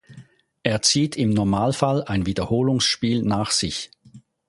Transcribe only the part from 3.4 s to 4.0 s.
sich.